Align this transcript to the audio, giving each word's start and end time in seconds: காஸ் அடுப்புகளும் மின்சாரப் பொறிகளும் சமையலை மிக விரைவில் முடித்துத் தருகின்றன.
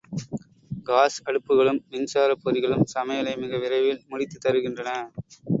காஸ் 0.83 1.17
அடுப்புகளும் 1.25 1.79
மின்சாரப் 1.91 2.43
பொறிகளும் 2.45 2.87
சமையலை 2.95 3.35
மிக 3.37 3.57
விரைவில் 3.57 4.03
முடித்துத் 4.09 4.45
தருகின்றன. 4.45 4.89